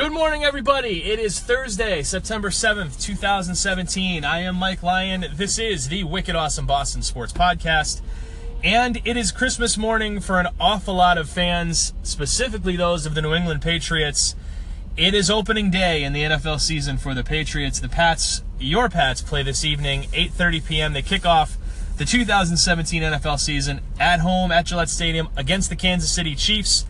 [0.00, 1.04] Good morning, everybody.
[1.10, 4.24] It is Thursday, September 7th, 2017.
[4.24, 5.26] I am Mike Lyon.
[5.34, 8.00] This is the Wicked Awesome Boston Sports Podcast.
[8.64, 13.20] And it is Christmas morning for an awful lot of fans, specifically those of the
[13.20, 14.34] New England Patriots.
[14.96, 17.78] It is opening day in the NFL season for the Patriots.
[17.78, 20.92] The Pats, your Pats, play this evening, 8:30 p.m.
[20.94, 21.58] They kick off
[21.98, 26.86] the 2017 NFL season at home at Gillette Stadium against the Kansas City Chiefs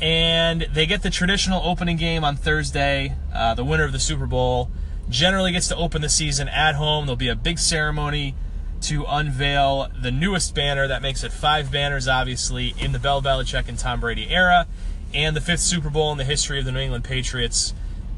[0.00, 3.16] and they get the traditional opening game on Thursday.
[3.34, 4.70] Uh, the winner of the Super Bowl
[5.08, 7.06] generally gets to open the season at home.
[7.06, 8.34] There'll be a big ceremony
[8.82, 13.68] to unveil the newest banner that makes it five banners, obviously, in the Bell Belichick
[13.68, 14.66] and Tom Brady era,
[15.14, 17.72] and the fifth Super Bowl in the history of the New England Patriots.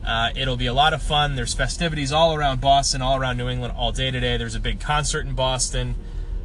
[0.04, 1.36] Uh, it'll be a lot of fun.
[1.36, 4.36] There's festivities all around Boston, all around New England, all day today.
[4.36, 5.94] There's a big concert in Boston.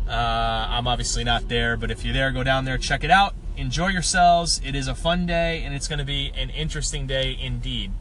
[0.08, 3.34] Uh, I'm obviously not there, but if you're there, go down there, check it out
[3.58, 4.62] enjoy yourselves.
[4.64, 7.92] It is a fun day, and it's going to be an interesting day indeed.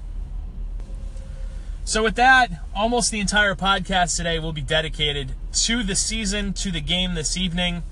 [1.84, 6.70] So, with that, almost the entire podcast today will be dedicated to the season, to
[6.70, 7.83] the game this evening.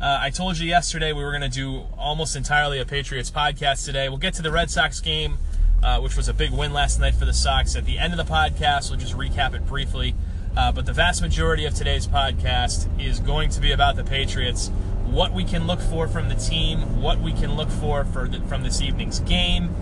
[0.00, 3.84] Uh, I told you yesterday we were going to do almost entirely a Patriots podcast
[3.84, 4.08] today.
[4.08, 5.38] We'll get to the Red Sox game,
[5.82, 7.74] uh, which was a big win last night for the Sox.
[7.74, 10.14] At the end of the podcast, we'll just recap it briefly.
[10.56, 14.70] Uh, but the vast majority of today's podcast is going to be about the Patriots
[15.10, 18.40] what we can look for from the team, what we can look for, for the,
[18.42, 19.74] from this evening's game,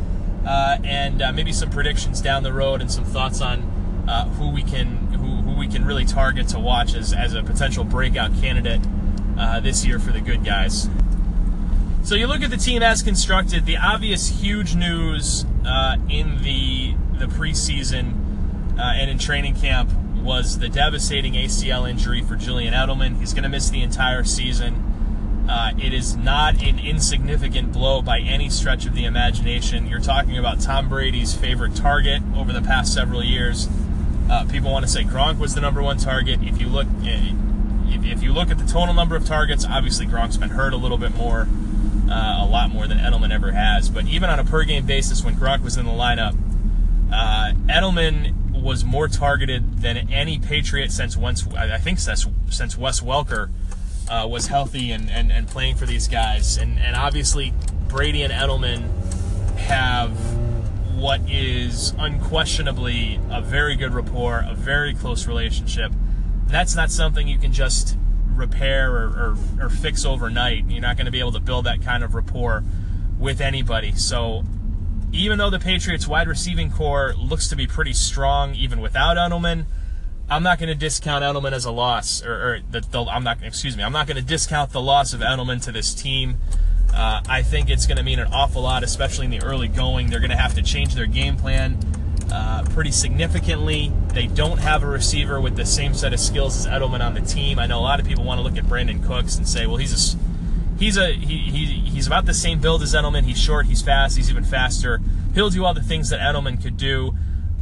[0.46, 3.60] uh, and uh, maybe some predictions down the road and some thoughts on
[4.08, 7.42] uh, who we can who, who, we can really target to watch as, as a
[7.42, 8.80] potential breakout candidate
[9.38, 10.88] uh, this year for the good guys.
[12.04, 13.66] So you look at the team as constructed.
[13.66, 18.22] The obvious huge news uh, in the the preseason
[18.78, 19.90] and in training camp
[20.22, 23.18] was the devastating ACL injury for Julian Edelman.
[23.18, 24.85] He's going to miss the entire season.
[25.48, 29.86] Uh, it is not an insignificant blow by any stretch of the imagination.
[29.86, 33.68] You're talking about Tom Brady's favorite target over the past several years.
[34.28, 36.40] Uh, people want to say Gronk was the number one target.
[36.42, 37.32] If you look, eh,
[37.86, 40.98] if, you look at the total number of targets, obviously Gronk's been hurt a little
[40.98, 41.46] bit more,
[42.10, 43.88] uh, a lot more than Edelman ever has.
[43.88, 46.36] But even on a per game basis, when Gronk was in the lineup,
[47.12, 53.00] uh, Edelman was more targeted than any Patriot since once I think since since Wes
[53.00, 53.50] Welker
[54.08, 56.56] uh, was healthy and, and, and playing for these guys.
[56.56, 57.52] And, and obviously,
[57.88, 58.88] Brady and Edelman
[59.56, 60.12] have
[60.96, 65.92] what is unquestionably a very good rapport, a very close relationship.
[66.46, 67.96] That's not something you can just
[68.28, 70.64] repair or, or, or fix overnight.
[70.68, 72.64] You're not going to be able to build that kind of rapport
[73.18, 73.92] with anybody.
[73.92, 74.44] So,
[75.12, 79.66] even though the Patriots' wide receiving corps looks to be pretty strong, even without Edelman,
[80.28, 83.42] I'm not going to discount Edelman as a loss, or, or the, the, I'm not.
[83.42, 83.82] Excuse me.
[83.82, 86.38] I'm not going to discount the loss of Edelman to this team.
[86.92, 90.08] Uh, I think it's going to mean an awful lot, especially in the early going.
[90.08, 91.78] They're going to have to change their game plan
[92.32, 93.92] uh, pretty significantly.
[94.08, 97.20] They don't have a receiver with the same set of skills as Edelman on the
[97.20, 97.58] team.
[97.58, 99.76] I know a lot of people want to look at Brandin Cooks and say, well,
[99.76, 100.18] he's a
[100.78, 103.22] he's a he, he he's about the same build as Edelman.
[103.24, 105.00] He's short, he's fast, he's even faster.
[105.34, 107.14] He'll do all the things that Edelman could do.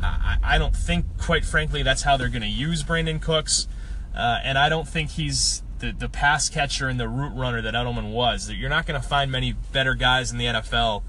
[0.04, 3.68] I, I don't think, quite frankly, that's how they're going to use Brandin Cooks.
[4.14, 7.74] Uh, and I don't think he's the, the pass catcher and the route runner that
[7.74, 8.50] Edelman was.
[8.50, 11.02] You're not going to find many better guys in the NFL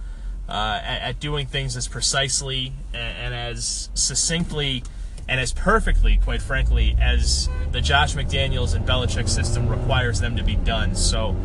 [0.50, 4.84] uh, at, at, doing things as precisely and, and, as succinctly
[5.28, 10.44] and as perfectly, quite frankly, as the Josh McDaniels and Belichick system requires them to
[10.44, 10.96] be done.
[10.96, 11.36] So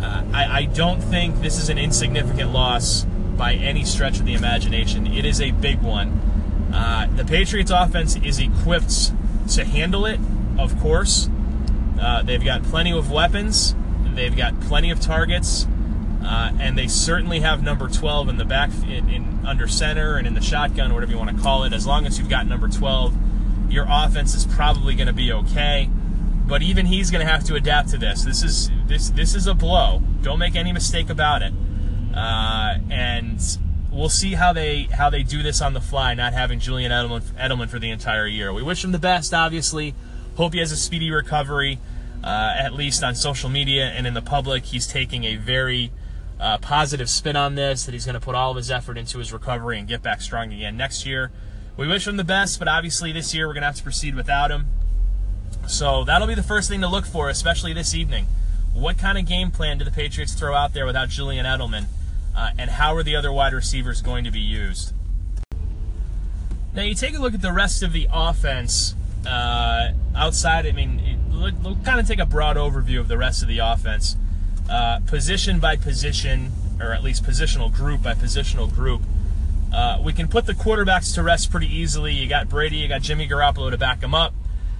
[0.00, 3.04] uh, I, I don't think this is an insignificant loss
[3.36, 5.06] by any stretch of the imagination.
[5.06, 6.39] It is a big one.
[6.72, 9.12] Uh, the Patriots offense is equipped
[9.50, 10.20] to handle it,
[10.58, 11.28] of course.
[12.00, 13.74] Uh, they've got plenty of weapons,
[14.14, 15.66] they've got plenty of targets,
[16.22, 20.26] uh, and they certainly have number 12 in the back, in, in under center and
[20.26, 21.72] in the shotgun, whatever you want to call it.
[21.72, 23.16] As long as you've got number 12,
[23.70, 25.88] your offense is probably going to be okay.
[26.46, 28.24] But even he's going to have to adapt to this.
[28.24, 30.02] This is this this is a blow.
[30.22, 31.52] Don't make any mistake about it.
[32.14, 33.40] Uh, and
[33.92, 37.22] we'll see how they how they do this on the fly, not having Julian Edelman,
[37.32, 38.52] Edelman for the entire year.
[38.52, 39.94] We wish him the best, obviously.
[40.36, 41.78] Hope he has a speedy recovery.
[42.22, 45.90] Uh, at least on social media and in the public, he's taking a very
[46.38, 47.86] uh, positive spin on this.
[47.86, 50.20] That he's going to put all of his effort into his recovery and get back
[50.20, 51.30] strong again next year.
[51.76, 54.14] We wish him the best, but obviously this year we're going to have to proceed
[54.14, 54.66] without him.
[55.66, 58.26] So that'll be the first thing to look for, especially this evening.
[58.74, 61.86] What kind of game plan do the Patriots throw out there without Julian Edelman?
[62.40, 64.94] Uh, and how are the other wide receivers going to be used?
[66.72, 68.94] Now, you take a look at the rest of the offense
[69.26, 70.66] uh, outside.
[70.66, 74.16] I mean, we'll kind of take a broad overview of the rest of the offense,
[74.70, 79.02] uh, position by position, or at least positional group by positional group.
[79.70, 82.14] Uh, we can put the quarterbacks to rest pretty easily.
[82.14, 84.32] You got Brady, you got Jimmy Garoppolo to back them up.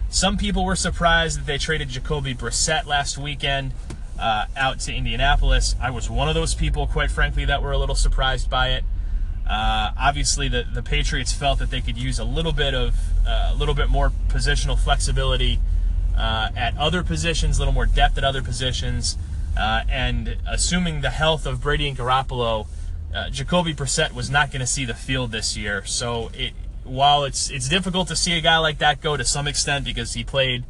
[0.08, 3.72] Some people were surprised that they traded Jacoby Brissett last weekend
[4.20, 5.74] uh, out to Indianapolis.
[5.80, 8.84] I was one of those people, quite frankly, that were a little surprised by it.
[9.48, 12.94] Uh, obviously, the, the Patriots felt that they could use a little bit of
[13.26, 15.58] uh, a little bit more positional flexibility
[16.16, 19.16] uh, at other positions, a little more depth at other positions,
[19.58, 22.66] uh, and assuming the health of Brady and Garoppolo,
[23.14, 25.84] uh, Jacoby Brissett was not going to see the field this year.
[25.84, 26.52] So it,
[26.84, 30.12] while it's it's difficult to see a guy like that go to some extent because
[30.12, 30.64] he played,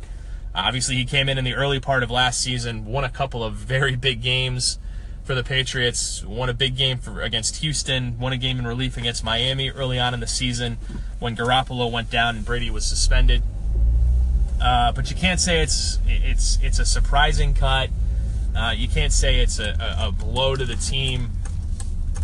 [0.54, 3.54] obviously he came in in the early part of last season, won a couple of
[3.54, 4.78] very big games
[5.24, 8.96] for the Patriots, won a big game for against Houston, won a game in relief
[8.96, 10.78] against Miami early on in the season
[11.18, 13.42] when Garoppolo went down and Brady was suspended.
[14.60, 17.90] Uh, but you can't say it's it's it's a surprising cut.
[18.54, 21.30] Uh, you can't say it's a, a, a blow to the team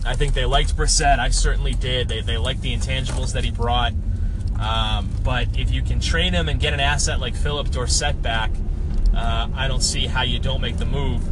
[0.06, 1.18] I think they liked Brissett.
[1.18, 2.08] I certainly did.
[2.08, 3.92] They, they liked the intangibles that he brought.
[4.60, 8.50] Um, but if you can trade him and get an asset like Philip Dorsett back,
[9.14, 11.22] uh, I don't see how you don't make the move.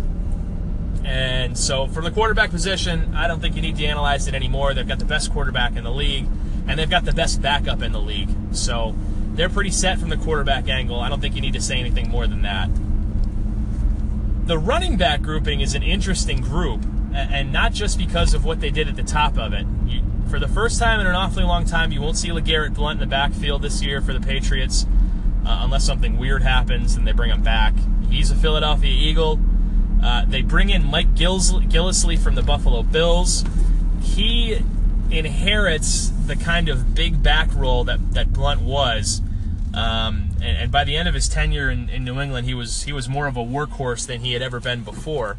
[1.05, 4.73] And so, from the quarterback position, I don't think you need to analyze it anymore.
[4.73, 6.27] They've got the best quarterback in the league,
[6.67, 8.31] and they've got the best backup in the league.
[8.53, 8.95] So,
[9.35, 11.01] they're pretty set from the quarterback angle.
[11.01, 12.71] I don't think you need to say anything more than that.
[14.47, 16.83] The running back grouping is an interesting group
[17.15, 19.67] and not just because of what they did at the top of it.
[19.87, 20.03] You,
[20.35, 23.09] for the first time in an awfully long time, you won't see LeGarrette Blunt in
[23.09, 24.85] the backfield this year for the Patriots,
[25.47, 27.73] uh, unless something weird happens and they bring him back.
[28.11, 29.39] He's a Philadelphia Eagle.
[30.03, 33.45] Uh, they bring in Mike Gills- Gillislee from the Buffalo Bills.
[34.03, 34.59] He
[35.09, 39.23] inherits the kind of big back role that, that Blunt was.
[39.73, 42.83] Um, and, and, by the end of his tenure in, in New England, he was
[42.83, 45.37] he was more of a workhorse than he had ever been before.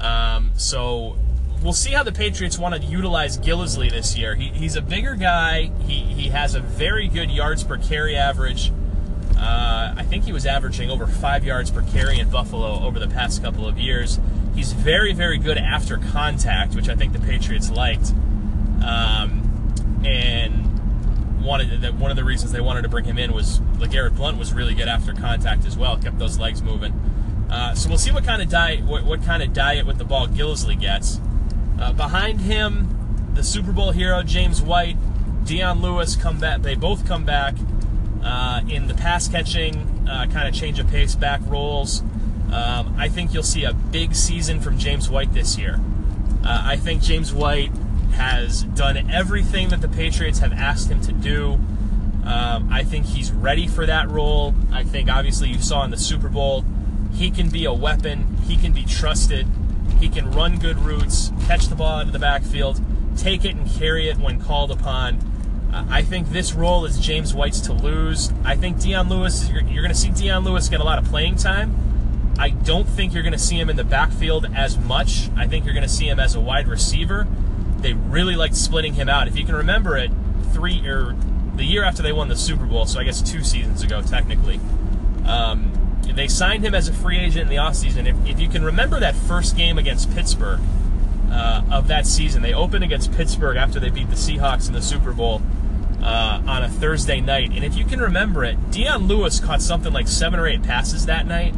[0.00, 1.18] Um, so
[1.64, 4.34] we'll see how the Patriots want to utilize Gillislee this year.
[4.34, 5.70] He, he's a bigger guy.
[5.86, 8.70] He, he has a very good yards per carry average.
[9.36, 13.08] Uh, I think he was averaging over five yards per carry in Buffalo over the
[13.08, 14.20] past couple of years.
[14.54, 18.12] He's very, very good after contact, which I think the Patriots liked.
[18.84, 19.40] Um,
[20.04, 24.16] and wanted that one of the reasons they wanted to bring him in was LeGarrette
[24.16, 26.92] Blunt was really good after contact as well, kept those legs moving.
[27.50, 30.04] Uh, so we'll see what kind of diet what, what, kind of diet with the
[30.04, 31.20] ball Gillislee gets.
[31.80, 34.96] Uh, behind him, the Super Bowl hero James White,
[35.44, 36.62] Dion Lewis come back.
[36.62, 37.54] They both come back
[38.22, 42.00] uh, in the pass catching uh, kind of change of pace back roles.
[42.52, 45.80] Um, I think you'll see a big season from James White this year.
[46.44, 47.72] Uh, I think James White
[48.12, 51.58] has done everything that the Patriots have asked him to do.
[52.24, 54.54] Um, I think he's ready for that role.
[54.72, 56.64] I think obviously you saw in the Super Bowl
[57.12, 58.38] he can be a weapon.
[58.46, 59.46] He can be trusted.
[60.00, 62.80] He can run good routes, catch the ball out of the backfield,
[63.16, 65.16] take it and carry it when called upon.
[65.72, 68.32] Uh, I think this role is James White's to lose.
[68.44, 71.04] I think Dion Lewis, you're, you're going to see Dion Lewis get a lot of
[71.06, 72.34] playing time.
[72.38, 75.30] I don't think you're going to see him in the backfield as much.
[75.36, 77.26] I think you're going to see him as a wide receiver.
[77.78, 79.28] They really liked splitting him out.
[79.28, 80.10] If you can remember it,
[80.52, 81.16] three or
[81.56, 84.60] the year after they won the Super Bowl, so I guess two seasons ago technically.
[85.26, 85.72] Um,
[86.12, 88.06] they signed him as a free agent in the offseason.
[88.06, 90.60] If, if you can remember that first game against Pittsburgh
[91.30, 94.82] uh, of that season, they opened against Pittsburgh after they beat the Seahawks in the
[94.82, 95.42] Super Bowl
[96.02, 97.50] uh, on a Thursday night.
[97.52, 101.06] And if you can remember it, Dion Lewis caught something like seven or eight passes
[101.06, 101.54] that night,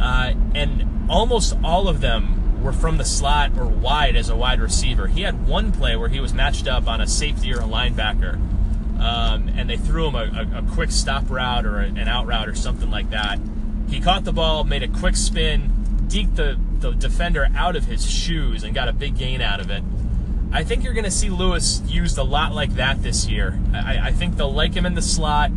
[0.00, 4.60] uh, and almost all of them were from the slot or wide as a wide
[4.60, 5.06] receiver.
[5.06, 8.40] He had one play where he was matched up on a safety or a linebacker.
[8.98, 12.48] Um, and they threw him a, a, a quick stop route or an out route
[12.48, 13.38] or something like that
[13.94, 15.70] he caught the ball, made a quick spin,
[16.08, 19.70] deked the, the defender out of his shoes, and got a big gain out of
[19.70, 19.84] it.
[20.52, 23.58] I think you're going to see Lewis used a lot like that this year.
[23.72, 25.52] I, I think they'll like him in the slot.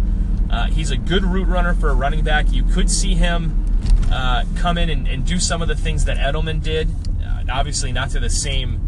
[0.52, 2.52] Uh, he's a good route runner for a running back.
[2.52, 3.66] You could see him
[4.12, 6.90] uh, come in and, and, do some of the things that Edelman did.
[7.24, 8.80] Uh, obviously, not to the same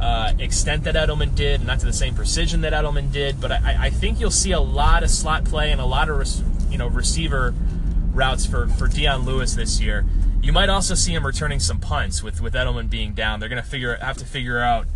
[0.00, 3.40] uh, extent that Edelman did, not to the same precision that Edelman did.
[3.40, 6.26] But I, I think you'll see a lot of slot play and a lot of
[6.72, 7.54] you know receiver
[8.16, 10.04] routes for, for Dion Lewis this year.
[10.42, 13.40] You might also see him returning some punts with, with Edelman being down.
[13.40, 14.86] They're going to figure have to figure out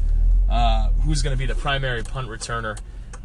[0.48, 2.78] uh, who's going to be the primary punt returner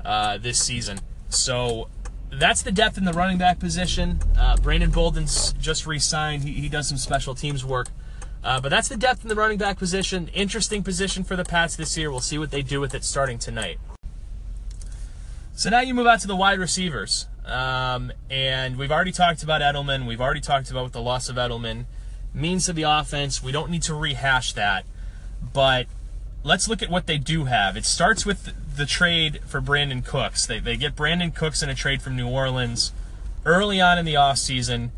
[0.04, 1.00] uh, this season.
[1.30, 1.88] So
[2.32, 4.20] that's the depth in the running back position.
[4.38, 6.44] Uh, Brandon Bolden's just re-signed.
[6.44, 7.88] He, he does some special teams work.
[8.44, 10.28] Uh, but that's the depth in the running back position.
[10.28, 12.12] Interesting position for the Pats this year.
[12.12, 13.80] We'll see what they do with it starting tonight.
[15.54, 17.28] So now you move out to the wide receivers.
[17.46, 20.08] Um, and we've already talked about Edelman.
[20.08, 21.86] We've already talked about what the loss of Edelman
[22.34, 23.44] means to the offense.
[23.44, 24.86] We don't need to rehash that.
[25.54, 25.88] But
[26.44, 27.78] let's look at what they do have.
[27.78, 30.46] It starts with the trade for Brandin Cooks.
[30.46, 32.92] They, they get Brandin Cooks in a trade from New Orleans
[33.46, 34.90] early on in the offseason.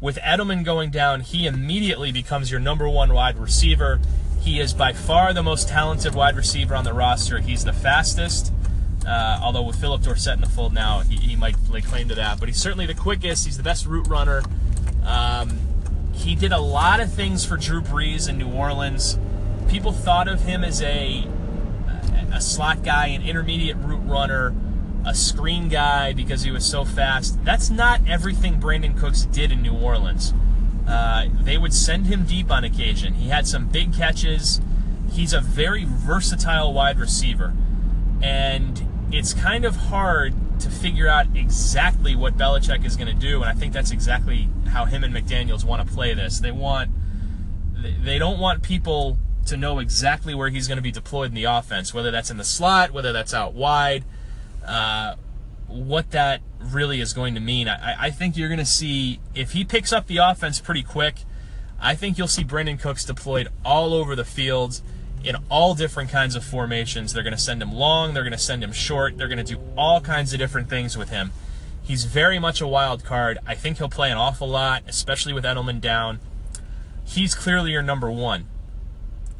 [0.00, 4.00] With Edelman going down, he immediately becomes your number one wide receiver.
[4.40, 7.40] He is by far the most talented wide receiver on the roster.
[7.40, 8.52] He's the fastest.
[9.08, 12.14] Uh, although with Philip Dorsett in the fold now, he, he, might lay claim to
[12.16, 12.38] that.
[12.38, 13.46] But he's certainly the quickest.
[13.46, 14.42] He's the best route runner.
[15.06, 15.58] Um,
[16.12, 19.18] he did a lot of things for Drew Brees in New Orleans.
[19.68, 21.26] People thought of him as a
[22.32, 24.54] a slot guy, an intermediate route runner,
[25.06, 27.42] a screen guy because he was so fast.
[27.44, 30.34] That's not everything Brandin Cooks did in New Orleans.
[30.86, 33.14] Uh, they would send him deep on occasion.
[33.14, 34.60] He had some big catches.
[35.10, 37.54] He's a very versatile wide receiver.
[38.22, 43.40] And it's kind of hard to figure out exactly what Belichick is going to do,
[43.42, 46.40] and I think that's exactly how him and McDaniels want to play this.
[46.40, 46.90] They want
[48.04, 51.44] they don't want people to know exactly where he's going to be deployed in the
[51.44, 54.04] offense, whether that's in the slot, whether that's out wide,
[54.66, 55.14] uh,
[55.68, 57.68] what that really is going to mean.
[57.68, 61.20] I, I think you're going to see if he picks up the offense pretty quick.
[61.80, 64.80] I think you'll see Brandin Cooks deployed all over the field
[65.24, 67.12] in all different kinds of formations.
[67.12, 69.54] They're going to send him long, they're going to send him short, they're going to
[69.54, 71.32] do all kinds of different things with him.
[71.82, 73.38] He's very much a wild card.
[73.46, 76.20] I think he'll play an awful lot, especially with Edelman down.
[77.04, 78.46] He's clearly your number one.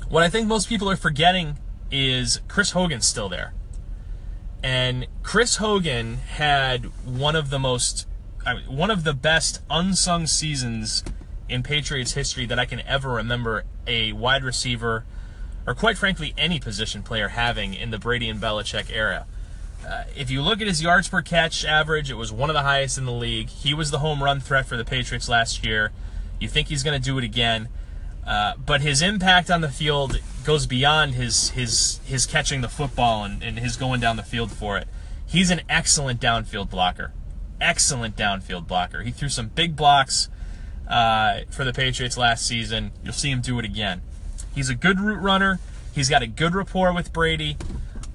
[0.09, 1.59] What I think most people are forgetting
[1.91, 3.53] is Chris Hogan's still there.
[4.63, 8.07] And Chris Hogan had one of the most,
[8.67, 11.05] one of the best unsung seasons
[11.49, 15.05] in Patriots history that I can ever remember a wide receiver
[15.69, 19.27] or quite frankly, any position player having in the Brady and Belichick era.
[19.87, 22.63] Uh, if you look at his yards per catch average, it was one of the
[22.63, 23.51] highest in the league.
[23.51, 25.93] He was the home run threat for the Patriots last year.
[26.41, 27.69] You think he's going to do it again.
[28.27, 33.25] Uh, but his impact on the field goes beyond his his his catching the football
[33.25, 34.89] and, and his going down the field for it.
[35.27, 37.13] He's an excellent downfield blocker.
[37.61, 39.03] Excellent downfield blocker.
[39.03, 40.31] He threw some big blocks
[40.89, 42.93] uh, for the Patriots last season.
[43.05, 44.01] You'll see him do it again.
[44.59, 45.61] He's a good route runner.
[45.95, 47.57] He's got a good rapport with Brady.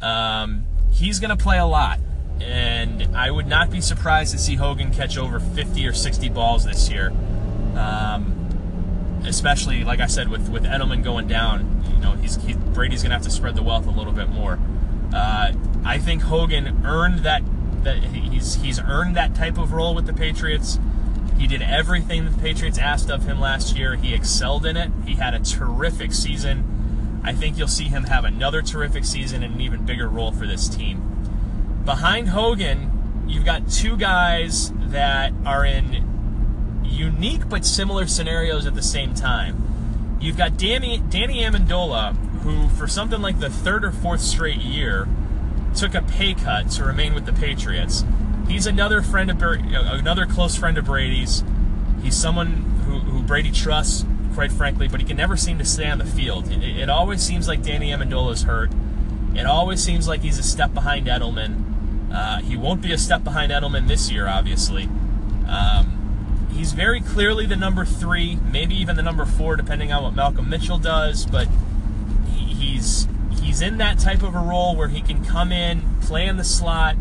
[0.02, 2.02] Um, he's going to play a lot.
[2.42, 6.66] And I would not be surprised to see Hogan catch over 50 or 60 balls
[6.66, 7.14] this year.
[7.78, 13.04] Um, especially, like I said, with, with Edelman going down, you know, he's he, Brady's
[13.04, 14.60] going to have to spread the wealth a little bit more.
[15.14, 15.54] Uh,
[15.86, 17.42] I think Hogan earned that.
[17.84, 20.78] That he's he's earned that type of role with the Patriots.
[21.44, 23.98] He did everything the Patriots asked of him last year.
[23.98, 24.90] He excelled in it.
[25.06, 27.20] He had a terrific season.
[27.22, 30.48] I think you'll see him have another terrific season and an even bigger role for
[30.48, 31.82] this team.
[31.84, 38.82] Behind Hogan, you've got two guys that are in unique but similar scenarios at the
[38.82, 40.18] same time.
[40.22, 45.10] You've got Danny Danny Amendola, who for something like the third or fourth straight year
[45.76, 48.06] took a pay cut to remain with the Patriots.
[48.48, 51.44] He's another friend of another close friend of Brady's.
[52.02, 52.48] He's someone
[52.86, 56.06] who, who Brady trusts, quite frankly, but he can never seem to stay on the
[56.06, 56.52] field.
[56.52, 58.72] It, it always seems like Danny Amendola is hurt.
[59.36, 62.12] It always seems like he's a step behind Edelman.
[62.14, 64.84] Uh, he won't be a step behind Edelman this year, obviously.
[65.48, 70.14] Um, he's very clearly the number three, maybe even the number four, depending on what
[70.14, 71.26] Malcolm Mitchell does.
[71.26, 71.48] But
[72.28, 73.08] he, he's
[73.42, 76.44] he's in that type of a role where he can come in, play in the
[76.44, 76.96] slot,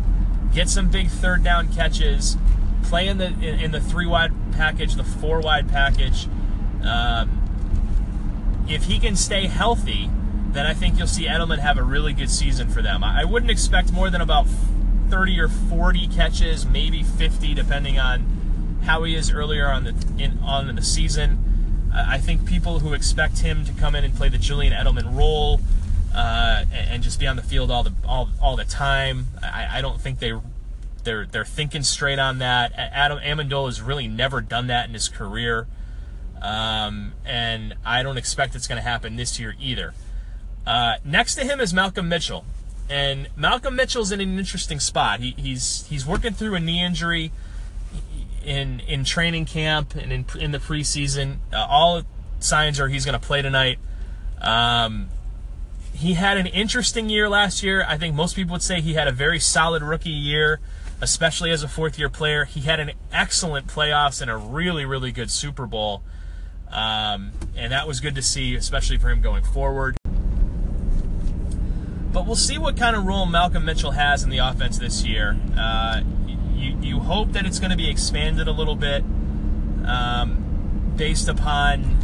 [0.53, 2.37] get some big third down catches,
[2.83, 6.27] play in the in, in the three wide package, the four wide package.
[6.83, 7.39] Um,
[8.67, 10.09] if he can stay healthy,
[10.51, 13.03] then I think you'll see Edelman have a really good season for them.
[13.03, 14.47] I, I wouldn't expect more than about
[15.09, 20.39] 30 or 40 catches, maybe 50, depending on how he is earlier on the in
[20.39, 21.39] on in the season.
[21.93, 25.59] I think people who expect him to come in and play the Julian Edelman role
[26.13, 29.27] uh, and just be on the field all the all, all the time.
[29.41, 30.33] I, I don't think they
[31.03, 32.71] they're they're thinking straight on that.
[32.75, 35.67] Adam Amendola has really never done that in his career,
[36.41, 39.93] um, and I don't expect it's going to happen this year either.
[40.65, 42.45] Uh, next to him is Malcolm Mitchell,
[42.89, 45.19] and Malcolm Mitchell's in an interesting spot.
[45.19, 47.31] He, he's he's working through a knee injury
[48.45, 51.37] in in training camp and in in the preseason.
[51.51, 52.03] Uh, all
[52.39, 53.79] signs are he's going to play tonight.
[54.41, 55.09] Um,
[56.03, 57.85] he had an interesting year last year.
[57.87, 60.59] I think most people would say he had a very solid rookie year,
[60.99, 62.43] especially as a fourth year player.
[62.43, 66.03] He had an excellent playoffs and a really, really good Super Bowl.
[66.69, 69.95] Um, and that was good to see, especially for him going forward.
[72.11, 75.39] But we'll see what kind of role Malcolm Mitchell has in the offense this year.
[75.57, 76.01] Uh,
[76.53, 79.03] you, you hope that it's going to be expanded a little bit
[79.85, 81.97] um, based upon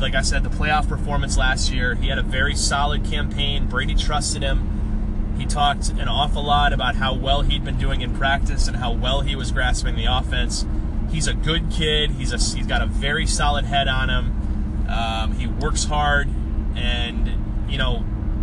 [0.00, 1.94] like I said, the playoff performance last year.
[1.94, 3.66] He had a very solid campaign.
[3.66, 5.34] Brady trusted him.
[5.38, 8.92] He talked an awful lot about how well he'd been doing in practice and how
[8.92, 10.66] well he was grasping the offense.
[11.10, 12.12] He's a good kid.
[12.12, 14.88] He's a he's got a very solid head on him.
[14.90, 16.28] Um, he works hard,
[16.74, 17.98] and you know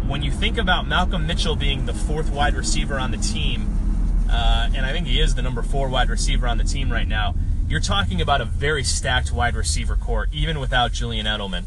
[0.08, 4.70] when you think about Malcolm Mitchell being the fourth wide receiver on the team, uh,
[4.74, 7.36] and I think he is the number four wide receiver on the team right now
[7.68, 11.66] you're talking about a very stacked wide receiver corps, even without Julian Edelman.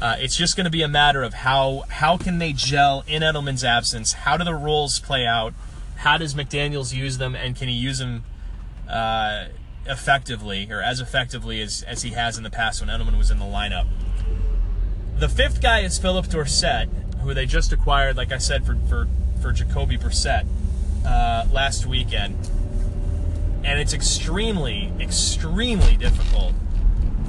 [0.00, 3.22] Uh, it's just going to be a matter of how how can they gel in
[3.22, 4.12] Edelman's absence?
[4.12, 5.52] How do the roles play out?
[5.96, 8.24] How does McDaniels use them, and can he use them
[8.88, 9.46] uh,
[9.86, 13.38] effectively or as effectively as, as he has in the past when Edelman was in
[13.38, 13.86] the lineup?
[15.18, 16.88] The fifth guy is Philip Dorsett,
[17.22, 19.06] who they just acquired, like I said, for for
[19.42, 20.46] for Jacoby Brissett
[21.04, 22.50] uh, last weekend.
[23.62, 26.54] And it's extremely, extremely difficult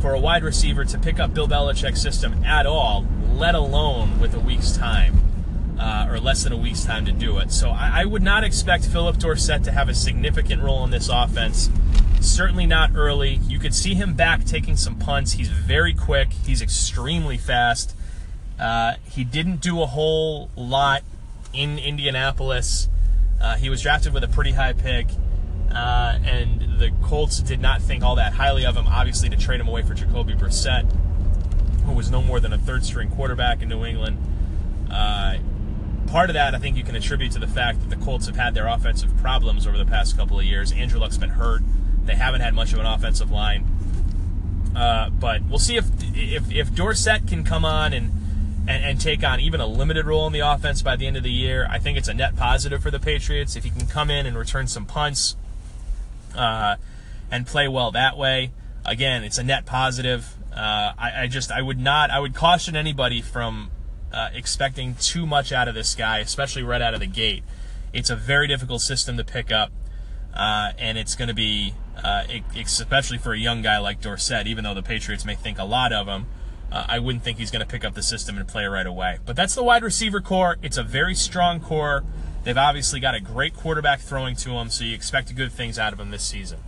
[0.02, 4.34] for a wide receiver to pick up Bill Belichick's system at all, let alone with
[4.34, 5.22] a week's time.
[5.80, 7.52] Uh, or less than a week's time to do it.
[7.52, 11.10] So I, I, would not expect Philip Dorsett to have a significant role in this
[11.10, 11.72] offense.
[12.20, 13.40] Certainly not early.
[13.48, 15.32] You could see him back taking some punts.
[15.32, 16.34] He's very quick.
[16.34, 17.96] He's extremely fast.
[18.60, 21.02] Uh, he didn't do a whole lot
[21.52, 22.88] in Indianapolis.
[23.42, 25.08] Uh, he was drafted with a pretty high pick.
[25.74, 29.60] Uh, and the Colts did not think all that highly of him, obviously, to trade
[29.60, 30.92] him away for Jacoby Brissett,
[31.86, 34.18] who was no more than a third string quarterback in New England.
[34.92, 35.38] Uh,
[36.08, 38.36] part of that, I think, you can attribute to the fact that the Colts have
[38.36, 40.72] had their offensive problems over the past couple of years.
[40.72, 41.62] Andrew Luck's been hurt.
[42.06, 43.66] They haven't had much of an offensive line.
[44.76, 45.86] Uh, but we'll see if,
[46.16, 48.12] if if Dorsett can come on and,
[48.68, 51.24] and, and take on even a limited role in the offense by the end of
[51.24, 51.68] the year.
[51.70, 54.38] I think it's a net positive for the Patriots if he can come in and
[54.38, 55.36] return some punts
[56.36, 56.76] uh,
[57.30, 58.52] and play well that way.
[58.86, 60.36] Again, it's a net positive.
[60.52, 63.72] Uh, I, I, just I would not I would caution anybody from
[64.12, 67.44] uh, expecting too much out of this guy, especially right out of the gate.
[67.94, 69.72] It's a very difficult system to pick up,
[70.34, 72.24] uh, and it's going to be uh,
[72.56, 74.48] especially for a young guy like Dorsett.
[74.48, 76.26] Even though the Patriots may think a lot of him,
[76.72, 79.20] uh, I wouldn't think he's going to pick up the system and play right away.
[79.26, 80.58] But that's the wide receiver corps.
[80.62, 82.04] It's a very strong corps.
[82.44, 85.94] They've obviously got a great quarterback throwing to them, so you expect good things out
[85.94, 86.60] of them this season.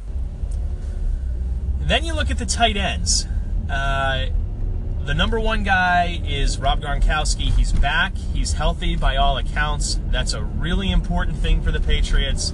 [1.79, 3.27] Then you look at the tight ends.
[3.69, 4.27] Uh,
[5.05, 7.53] the number one guy is Rob Gronkowski.
[7.55, 8.15] He's back.
[8.15, 9.99] He's healthy by all accounts.
[10.09, 12.53] That's a really important thing for the Patriots.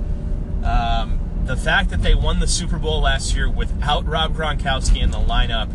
[0.64, 5.12] Um, the fact that they won the Super Bowl last year without Rob Gronkowski in
[5.12, 5.70] the lineup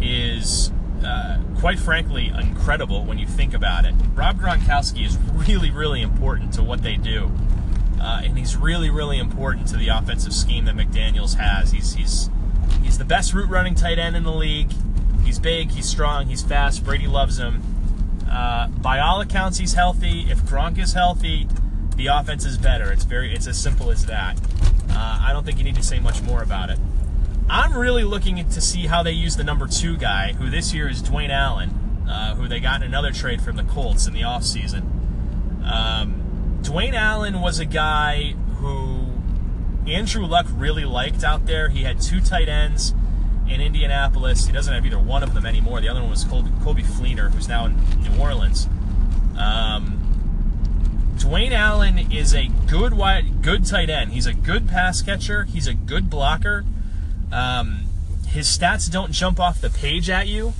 [0.00, 0.72] is
[1.04, 3.94] uh, quite frankly, incredible when you think about it.
[4.14, 7.30] Rob Gronkowski is really, really important to what they do.
[8.00, 11.72] Uh, and he's really, really important to the offensive scheme that McDaniels has.
[11.72, 12.30] He's, he's,
[12.82, 14.72] he's the best route running tight end in the league.
[15.24, 16.82] He's big, he's strong, he's fast.
[16.82, 17.62] Brady loves him.
[18.30, 20.26] Uh, by all accounts, he's healthy.
[20.30, 21.46] If Gronk is healthy,
[21.96, 22.90] the offense is better.
[22.90, 24.40] It's very, it's as simple as that.
[24.90, 26.78] Uh, I don't think you need to say much more about it.
[27.50, 30.88] I'm really looking to see how they use the number two guy, who this year
[30.88, 31.70] is Dwayne Allen,
[32.08, 34.82] uh, who they got in another trade from the Colts in the offseason.
[35.68, 39.08] Um, Dwayne Allen was a guy who
[39.84, 41.70] Andrew Luck really liked out there.
[41.70, 42.94] He had two tight ends
[43.48, 44.46] in Indianapolis.
[44.46, 45.80] He doesn't have either one of them anymore.
[45.80, 48.68] The other one was Coby, Coby Fleener, who's now in New Orleans.
[49.36, 49.96] Um,
[51.16, 54.12] Dwayne Allen is a good wide, good tight end.
[54.12, 55.44] He's a good pass catcher.
[55.44, 56.64] He's a good blocker.
[57.32, 57.86] Um,
[58.28, 60.52] his stats don't jump off the page at you.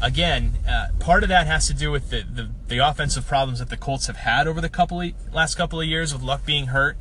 [0.00, 3.70] Again, uh, part of that has to do with the, the, the, offensive problems that
[3.70, 6.66] the Colts have had over the couple of, last couple of years with Luck being
[6.66, 6.96] hurt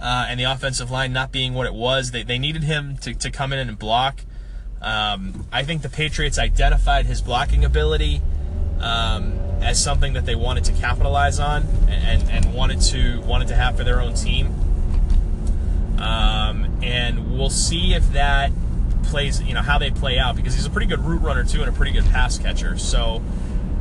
[0.00, 2.10] uh, and the offensive line not being what it was.
[2.10, 4.20] They, they needed him to, to come in and block.
[4.80, 8.22] Um, I think the Patriots identified his blocking ability
[8.80, 13.54] um, as something that they wanted to capitalize on and, and wanted to wanted to
[13.54, 14.52] have for their own team.
[15.98, 18.50] Um, and we'll see if that
[19.04, 21.60] plays, you know, how they play out because he's a pretty good route runner too
[21.60, 22.78] and a pretty good pass catcher.
[22.78, 23.22] So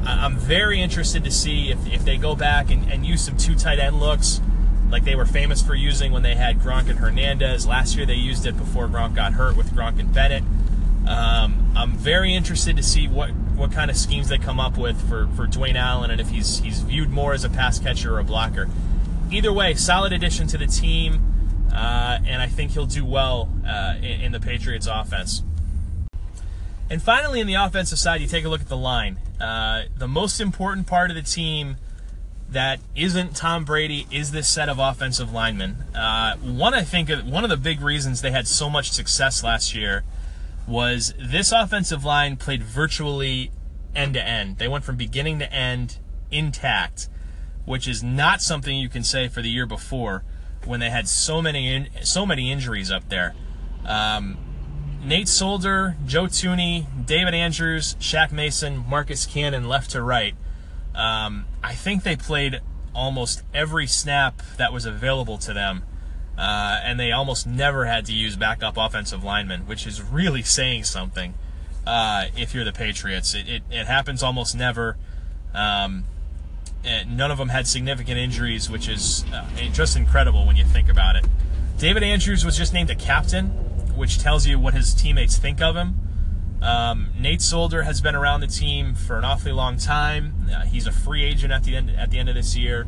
[0.05, 3.55] I'm very interested to see if, if they go back and, and use some two
[3.55, 4.41] tight end looks
[4.89, 7.65] like they were famous for using when they had Gronk and Hernandez.
[7.65, 10.43] Last year they used it before Gronk got hurt with Gronk and Bennett.
[11.07, 14.99] Um, I'm very interested to see what, what kind of schemes they come up with
[15.07, 18.19] for, for Dwayne Allen and if he's he's viewed more as a pass catcher or
[18.19, 18.69] a blocker.
[19.31, 21.30] Either way, solid addition to the team.
[21.71, 25.43] Uh, and I think he'll do well uh, in, in, the Patriots' offense.
[26.89, 29.17] And finally, in the offensive side, you take a look at the line.
[29.39, 31.77] Uh, the most important part of the team
[32.49, 35.77] that isn't Tom Brady is this set of offensive linemen.
[35.95, 39.73] Uh, one, I think, one of the big reasons they had so much success last
[39.73, 40.03] year
[40.67, 43.51] was this offensive line played virtually
[43.95, 44.57] end to end.
[44.57, 45.97] They went from beginning to end
[46.29, 47.07] intact,
[47.65, 50.23] which is not something you can say for the year before
[50.65, 53.35] when they had so many in, so many injuries up there.
[53.85, 54.37] Um,
[55.03, 60.35] Nate Solder, Joe Thuney, David Andrews, Shaq Mason, Marcus Cannon, left to right.
[60.93, 62.61] Um, I think they played
[62.93, 65.83] almost every snap that was available to them,
[66.37, 70.83] uh, and they almost never had to use backup offensive linemen, which is really saying
[70.83, 71.33] something.
[71.85, 74.97] Uh, if you're the Patriots, it, it, it happens almost never.
[75.53, 76.05] Um,
[77.07, 81.15] none of them had significant injuries, which is uh, just incredible when you think about
[81.15, 81.25] it.
[81.77, 83.47] David Andrews was just named a captain,
[83.95, 85.95] which tells you what his teammates think of him.
[86.61, 90.47] Um, Nate Solder has been around the team for an awfully long time.
[90.53, 92.87] Uh, he's a free agent at the end at the end of this year.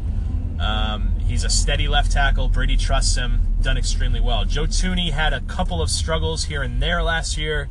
[0.59, 2.49] Um, he's a steady left tackle.
[2.49, 3.41] Brady trusts him.
[3.61, 4.45] Done extremely well.
[4.45, 7.69] Joe Thuney had a couple of struggles here and there last year,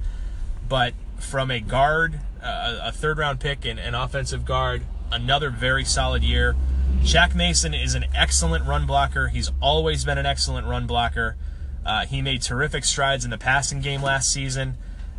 [0.69, 4.83] but from a guard, uh, a third round pick and an offensive guard,
[5.13, 6.57] another very solid year.
[7.03, 9.29] Shaq Mason is an excellent run blocker.
[9.29, 11.37] He's always been an excellent run blocker.
[11.85, 14.77] Uh, he made terrific strides in the passing game last season.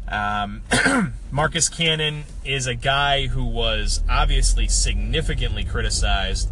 [0.08, 0.62] Um,
[1.32, 6.50] Marcus Cannon is a guy who was obviously significantly criticized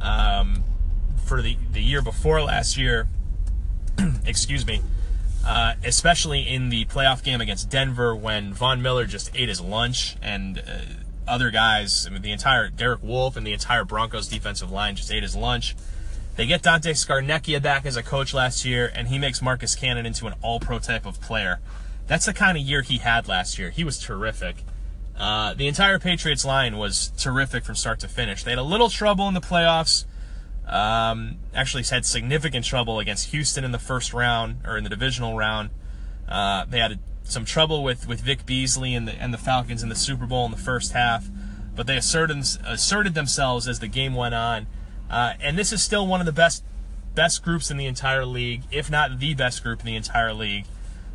[0.00, 0.64] um,
[1.24, 3.06] for the, the year before last year.
[4.26, 4.80] excuse me.
[5.46, 10.16] Uh, especially in the playoff game against Denver when Von Miller just ate his lunch
[10.22, 10.80] and uh,
[11.26, 15.12] other guys, I mean, the entire Derek Wolfe and the entire Broncos defensive line just
[15.12, 15.74] ate his lunch.
[16.36, 20.04] They get Dante Scarnecchia back as a coach last year, and he makes Marcus Cannon
[20.04, 21.60] into an all pro type of player.
[22.06, 23.70] That's the kind of year he had last year.
[23.70, 24.56] He was terrific.
[25.16, 28.42] Uh, the entire Patriots line was terrific from start to finish.
[28.42, 30.04] They had a little trouble in the playoffs.
[30.66, 35.36] Um, actually, had significant trouble against Houston in the first round or in the divisional
[35.36, 35.70] round.
[36.28, 39.88] Uh, they had some trouble with, with Vic Beasley and the and the Falcons in
[39.88, 41.28] the Super Bowl in the first half,
[41.74, 44.66] but they asserted asserted themselves as the game went on.
[45.10, 46.62] Uh, and this is still one of the best
[47.14, 50.64] best groups in the entire league, if not the best group in the entire league.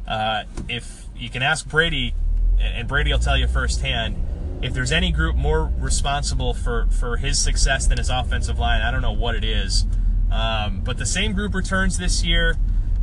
[0.08, 2.14] Uh, if you can ask Brady,
[2.60, 4.16] and Brady will tell you firsthand,
[4.62, 8.92] if there's any group more responsible for, for his success than his offensive line, I
[8.92, 9.86] don't know what it is.
[10.32, 12.58] Um, but the same group returns this year.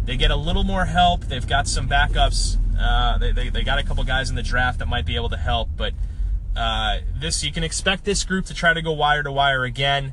[0.05, 1.25] They get a little more help.
[1.25, 2.59] They've got some backups.
[2.79, 5.31] Uh, they, they, they, got a couple guys in the draft that might be able
[5.31, 5.71] to help.
[5.77, 5.95] But
[6.55, 10.13] uh, this you can expect this group to try to go wire to wire again.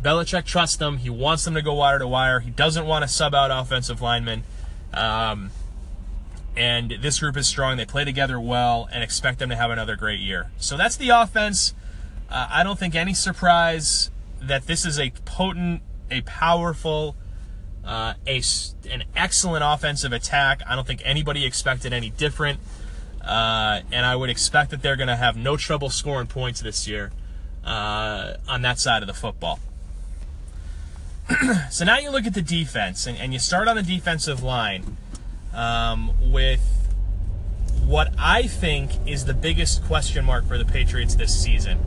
[0.00, 0.98] Belichick trusts them.
[0.98, 2.40] He wants them to go wire to wire.
[2.40, 4.44] He doesn't want to sub out offensive linemen.
[4.92, 5.50] Um,
[6.56, 7.76] and this group is strong.
[7.76, 10.50] They play together well and expect them to have another great year.
[10.58, 11.74] So that's the offense.
[12.30, 17.14] Uh, I don't think any surprise that this is a potent, a powerful,
[17.86, 18.42] uh, a
[18.90, 20.60] an excellent offensive attack.
[20.66, 22.58] I don't think anybody expected any different,
[23.22, 26.88] uh, and I would expect that they're going to have no trouble scoring points this
[26.88, 27.12] year
[27.64, 29.60] uh, on that side of the football.
[31.70, 34.96] so now you look at the defense, and, and you start on the defensive line
[35.54, 36.60] um, with
[37.84, 41.78] what I think is the biggest question mark for the Patriots this season.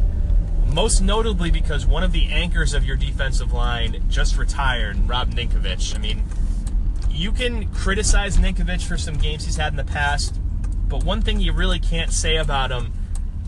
[0.71, 5.95] Most notably because one of the anchors of your defensive line just retired, Rob Ninkovich.
[5.95, 6.23] I mean,
[7.09, 10.39] you can criticize Ninkovich for some games he's had in the past,
[10.87, 12.93] but one thing you really can't say about him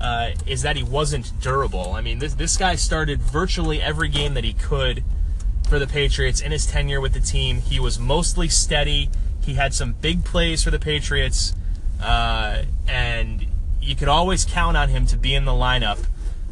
[0.02, 1.94] uh, is that he wasn't durable.
[1.94, 5.04] I mean, this this guy started virtually every game that he could
[5.70, 7.62] for the Patriots in his tenure with the team.
[7.62, 9.10] He was mostly steady.
[9.42, 11.54] He had some big plays for the Patriots,
[12.02, 13.46] uh, and
[13.80, 16.06] you could always count on him to be in the lineup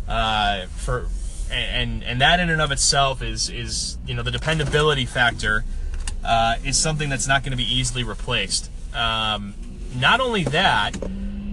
[0.10, 1.08] uh, for.
[1.52, 5.64] And and that in and of itself is is you know the dependability factor
[6.24, 8.70] uh, is something that's not going to be easily replaced.
[8.94, 9.56] Um,
[9.96, 10.96] not only that,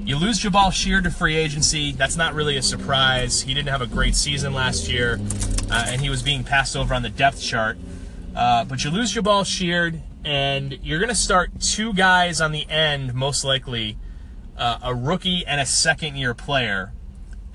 [0.05, 1.93] you lose Jabaal Sheard to free agency.
[1.93, 3.43] That's not really a surprise.
[3.43, 5.19] He didn't have a great season last year,
[5.71, 7.79] uh, and he was being passed over on the depth chart.
[8.35, 12.69] Uh, but you lose Jabaal Sheard, and you're going to start two guys on the
[12.69, 13.97] end, most likely
[14.57, 16.93] uh, a rookie and a second year player.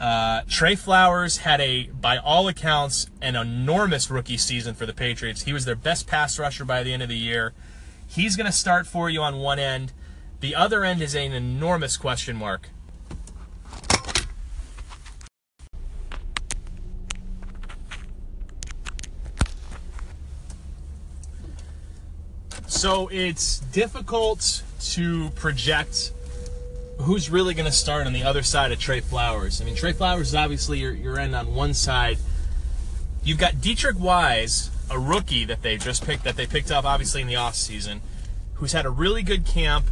[0.02, 5.44] Uh, Trey Flowers had a, by all accounts, an enormous rookie season for the Patriots.
[5.44, 7.54] He was their best pass rusher by the end of the year.
[8.08, 9.94] He's going to start for you on one end.
[10.40, 12.70] The other end is an enormous question mark.
[22.66, 26.12] So it's difficult to project
[27.02, 29.62] who's really going to start on the other side of Trey Flowers.
[29.62, 32.18] I mean, Trey Flowers is obviously your, your end on one side.
[33.24, 37.22] You've got Deatrich Wise, a rookie that they just picked, that they picked up obviously
[37.22, 38.00] in the offseason,
[38.56, 39.86] who's had a really good camp,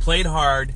[0.00, 0.72] played hard,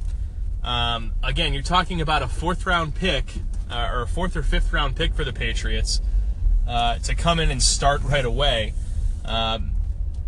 [0.64, 3.27] Um, again, you're talking about a fourth round pick,
[3.70, 6.00] uh, or a fourth or fifth round pick for the Patriots
[6.66, 8.72] uh, to come in and start right away.
[9.27, 9.72] Um,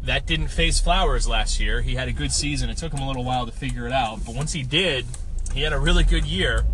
[0.06, 1.82] that didn't face Flowers last year.
[1.82, 2.70] He had a good season.
[2.70, 5.04] It took him a little while to figure it out, but once he did,
[5.52, 6.64] he had a really good year.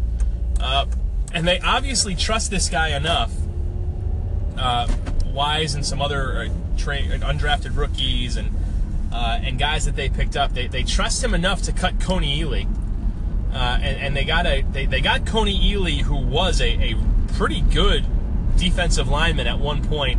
[0.61, 0.87] Uh,
[1.33, 3.33] and they obviously trust this guy enough.
[4.57, 4.87] Uh,
[5.27, 8.51] Wise and some other uh, tra- undrafted rookies and
[9.13, 12.39] uh, and guys that they picked up, they, they trust him enough to cut Kony
[12.39, 12.67] Ealy.
[13.53, 16.97] Uh, and, and, they got a they, they got Kony Ealy, who was a, a
[17.35, 18.07] pretty good
[18.57, 20.19] defensive lineman at one point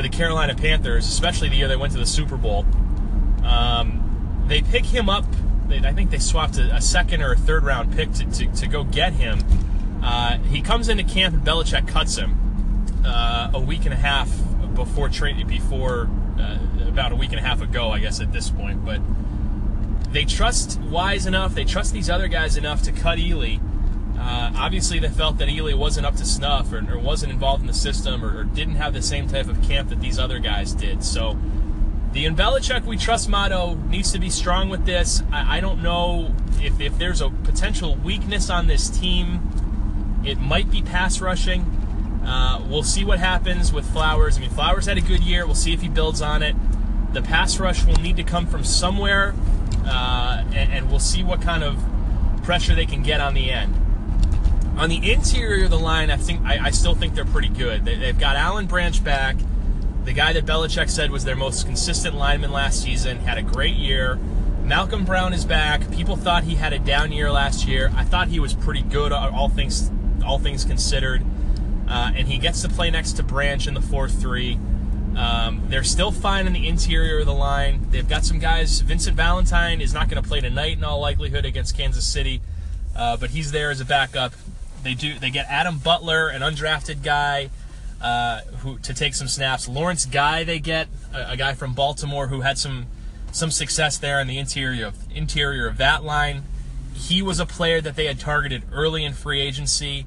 [0.00, 2.64] for the Carolina Panthers, especially the year they went to the Super Bowl.
[3.44, 5.26] Um, they pick him up.
[5.68, 8.66] I think they swapped a, a, second or a third round pick to, to, to
[8.66, 9.40] go get him.
[10.02, 12.34] Uh, he comes into camp and Belichick cuts him
[13.04, 14.34] uh, a week and a half
[14.74, 16.08] before training, before
[16.38, 16.58] uh,
[16.88, 18.82] about a week and a half ago, I guess at this point.
[18.82, 19.02] But
[20.12, 23.60] they trust Wise enough, they trust these other guys enough to cut Ealy.
[24.20, 27.66] Uh, obviously, they felt that Ealy wasn't up to snuff or, or wasn't involved in
[27.66, 30.74] the system or, or, didn't have the same type of camp that these other guys
[30.74, 31.02] did.
[31.02, 31.38] So
[32.12, 35.22] the in Belichick we trust motto needs to be strong with this.
[35.32, 40.20] I, I don't know if, if there's a potential weakness on this team.
[40.22, 41.62] It might be pass rushing.
[42.26, 44.36] Uh, we'll see what happens with Flowers.
[44.36, 45.46] I mean, Flowers had a good year.
[45.46, 46.54] We'll see if he builds on it.
[47.14, 49.34] The pass rush will need to come from somewhere,
[49.86, 51.82] uh, and, and, we'll see what kind of
[52.44, 53.79] pressure they can get on the end.
[54.80, 57.84] On the interior of the line, I think I, I still think they're pretty good.
[57.84, 59.36] They, have got Alan Branch back,
[60.04, 63.76] the guy that Belichick said was their most consistent lineman last season, had a great
[63.76, 64.18] year.
[64.64, 65.90] Malcolm Brown is back.
[65.90, 67.92] People thought he had a down year last year.
[67.94, 69.90] I thought he was pretty good, all things
[70.24, 71.22] all things considered.
[71.86, 74.58] Uh, and he gets to play next to Branch in the 4 3.
[75.14, 77.86] Um, they're still fine in the interior of the line.
[77.90, 78.80] They've got some guys.
[78.80, 82.40] Vincent Valentine is not going to play tonight in all likelihood against Kansas City,
[82.96, 84.32] uh, but he's there as a backup.
[84.82, 85.18] They do.
[85.18, 87.50] They get Adam Butler, an undrafted guy,
[88.00, 89.68] uh, who to take some snaps.
[89.68, 92.86] Lawrence Guy, they get a, a, guy from Baltimore who had some
[93.32, 96.44] some success there in the interior of interior of that line.
[96.94, 100.06] He was a player that they had targeted early in free agency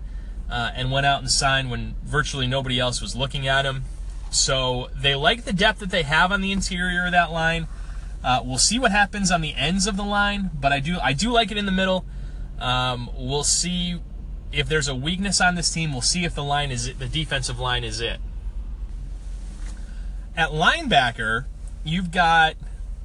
[0.50, 3.84] uh, and went out and signed when virtually nobody else was looking at him.
[4.30, 7.68] So they like the depth that they have on the interior of that line.
[8.24, 11.14] Uh, we'll see what happens on the ends of the line, but I do I
[11.14, 12.06] do like it in the middle.
[12.60, 14.00] Um, we'll see
[14.54, 15.92] if there's a weakness on this team.
[15.92, 18.20] We'll see if the line is it, the defensive line is it.
[20.36, 21.46] At linebacker,
[21.84, 22.56] you've got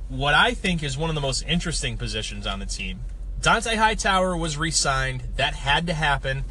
[0.09, 3.01] what I think is one of the most interesting positions on the team.
[3.41, 5.23] Dont'a Hightower was re-signed.
[5.37, 6.45] That had to happen.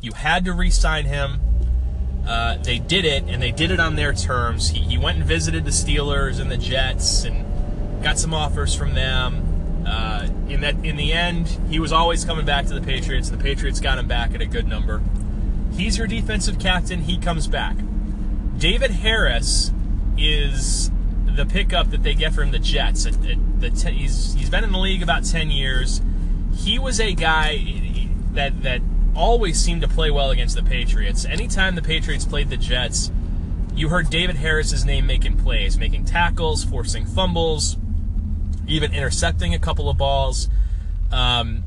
[0.00, 1.40] You had to re-sign him.
[2.26, 4.70] Uh, they did it, and they did it on their terms.
[4.70, 8.94] He, he went and visited the Steelers and the Jets, and got some offers from
[8.94, 9.49] them.
[9.90, 13.36] Uh, in that, in the end, he was always coming back to the Patriots, the
[13.36, 15.02] Patriots got him back at a good number.
[15.76, 17.02] He's your defensive captain.
[17.02, 17.76] He comes back.
[18.56, 19.72] David Harris
[20.16, 20.92] is
[21.26, 23.04] the pickup that they get from the Jets.
[23.04, 26.00] The he's he's been in the league about ten years.
[26.54, 27.64] He was a guy
[28.32, 28.82] that that
[29.16, 31.24] always seemed to play well against the Patriots.
[31.24, 33.10] Anytime the Patriots played the Jets,
[33.74, 37.76] you heard David Harris's name making plays, making tackles, forcing fumbles,
[38.70, 40.48] even intercepting a couple of balls.
[41.12, 41.64] Um,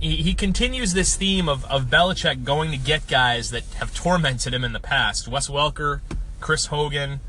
[0.00, 4.54] he, he, continues this theme of, of Belichick going to get guys that have tormented
[4.54, 5.26] him in the past.
[5.26, 6.00] Wes Welker,
[6.40, 7.20] Chris Hogan.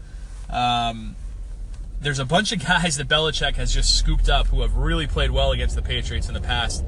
[0.50, 1.16] Um,
[2.00, 5.32] there's a bunch of guys that Belichick has just scooped up who have really played
[5.32, 6.84] well against the Patriots in the past.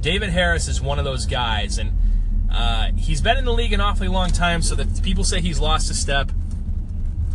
[0.00, 1.92] David Harris is one of those guys, and
[2.50, 5.58] uh, he's been in the league an awfully long time, so that people say he's
[5.58, 6.30] lost a step.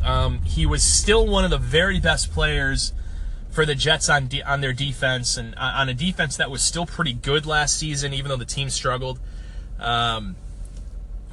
[0.03, 2.93] Um, he was still one of the very best players
[3.55, 6.61] for the Jets on de- on their defense, and uh, on a defense that was
[6.61, 9.17] still pretty good last season, even though the team struggled.
[9.79, 10.35] Um,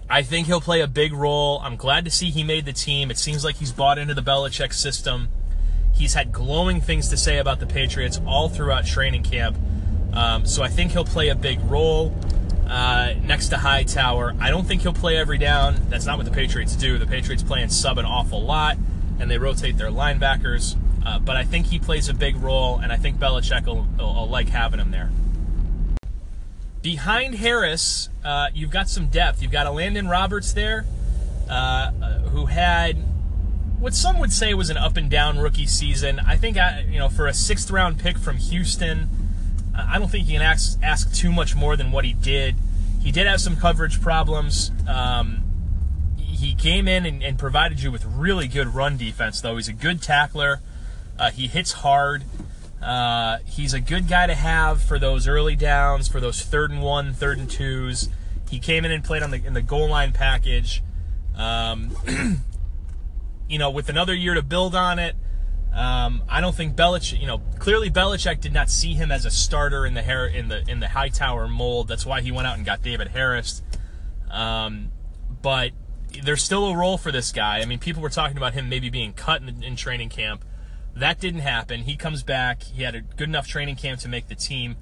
[0.08, 1.60] I think he'll play a big role.
[1.64, 3.10] I'm glad to see he made the team.
[3.10, 5.28] It seems like he's bought into the Belichick system.
[5.92, 9.58] He's had glowing things to say about the Patriots all throughout training camp.
[10.12, 12.14] Um, so I think he'll play a big role
[12.68, 14.36] uh, next to Hightower.
[14.38, 15.76] I don't think he'll play every down.
[15.88, 16.98] That's not what the Patriots do.
[16.98, 18.76] The Patriots play and sub an awful lot,
[19.18, 20.76] and they rotate their linebackers.
[21.04, 24.14] Uh, but I think he plays a big role, and I think Belichick will, will,
[24.14, 25.10] will like having him there.
[26.80, 29.42] Behind Harris, uh, you've got some depth.
[29.42, 30.84] You've got Elandon Roberts there,
[31.48, 32.96] uh, uh, who had
[33.78, 36.20] what some would say was an up and down rookie season.
[36.20, 39.08] I think, uh, you know, for a sixth round pick from Houston,
[39.74, 42.54] I don't think you can ask, ask too much more than what he did.
[43.00, 44.70] He did have some coverage problems.
[44.86, 45.42] Um,
[46.16, 49.56] he came in and, and, provided you with really good run defense, though.
[49.56, 50.60] He's a good tackler.
[51.18, 52.24] Uh, he hits hard.
[52.82, 56.82] Uh, he's a good guy to have for those early downs, for those third and
[56.82, 58.08] one, third and twos.
[58.50, 60.82] He came in and played on the in the goal line package.
[61.36, 61.96] Um,
[63.48, 65.14] you know, with another year to build on it,
[65.72, 67.20] um, I don't think Belichick.
[67.20, 70.48] You know, clearly Belichick did not see him as a starter in the hair in
[70.48, 71.88] the in the Hightower mold.
[71.88, 73.62] That's why he went out and got David Harris.
[74.30, 74.90] Um,
[75.40, 75.70] but
[76.22, 77.60] there's still a role for this guy.
[77.60, 80.44] I mean, people were talking about him maybe being cut in, in training camp.
[80.94, 81.82] That didn't happen.
[81.82, 82.62] He comes back.
[82.62, 84.76] He had a good enough training camp to make the team.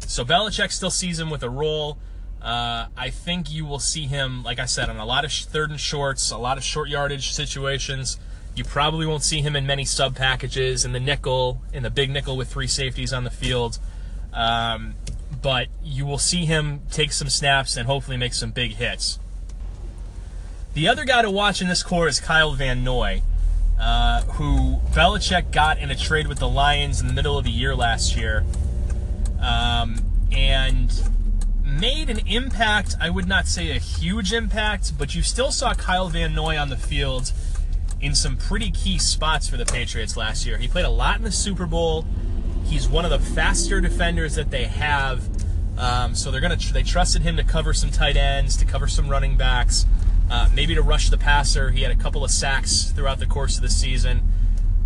[0.00, 1.98] So Belichick still sees him with a role.
[2.42, 5.70] Uh, I think you will see him, like I said, on a lot of third
[5.70, 8.18] and shorts, a lot of short yardage situations.
[8.54, 12.10] You probably won't see him in many sub packages in the nickel, in the big
[12.10, 13.78] nickel with three safeties on the field.
[14.34, 14.94] Um,
[15.40, 19.18] but you will see him take some snaps and hopefully make some big hits.
[20.74, 23.22] The other guy to watch in this corps is Kyle Van Noy,
[23.78, 27.50] uh, who Belichick got in a trade with the Lions in the middle of the
[27.50, 28.44] year last year.
[29.40, 29.96] Um,
[30.32, 30.90] and
[31.64, 32.94] made an impact.
[33.00, 36.68] I would not say a huge impact, but you still saw Kyle Van Noy on
[36.68, 37.32] the field
[38.00, 40.58] in some pretty key spots for the Patriots last year.
[40.58, 42.04] He played a lot in the Super Bowl.
[42.64, 45.26] He's one of the faster defenders that they have.
[45.78, 49.08] Um, so they're gonna they trusted him to cover some tight ends, to cover some
[49.08, 49.86] running backs,
[50.30, 51.70] uh, maybe to rush the passer.
[51.70, 54.22] He had a couple of sacks throughout the course of the season.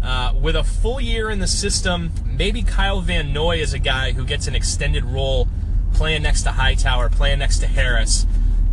[0.03, 4.13] Uh, with a full year in the system, maybe Kyle Van Noy is a guy
[4.13, 5.49] who gets an extended role
[5.93, 8.27] playing next to Hightower, playing next to Harris,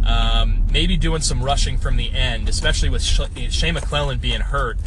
[0.06, 4.78] um, maybe doing some rushing from the end, especially with Shea McClellin being hurt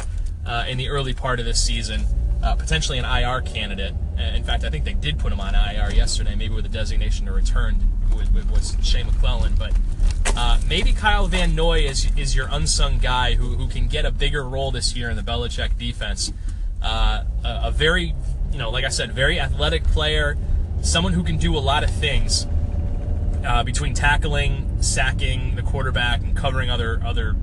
[0.45, 2.05] uh, in the early part of this season,
[2.41, 3.93] uh, potentially an IR candidate.
[4.17, 6.69] Uh, in fact, I think they did put him on IR yesterday, maybe with a
[6.69, 7.81] designation to return
[8.15, 9.57] with, with, with Shea McClellin.
[9.59, 9.73] But
[10.39, 14.11] uh, maybe Kyle Van Noy is, is your unsung guy who, who can get a
[14.11, 16.31] bigger role this year in the Belichick defense.
[16.81, 18.15] Uh, a, a very,
[18.53, 20.37] you know, like I said, very athletic player
[20.81, 22.47] someone who can do a lot of things
[23.45, 27.35] uh, between tackling, sacking the quarterback, and covering other other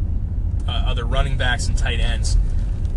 [0.67, 2.39] uh, other running backs and tight ends.